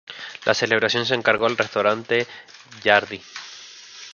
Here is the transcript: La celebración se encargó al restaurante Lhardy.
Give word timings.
La 0.45 0.55
celebración 0.55 1.05
se 1.05 1.13
encargó 1.13 1.45
al 1.45 1.55
restaurante 1.55 2.25
Lhardy. 2.83 3.21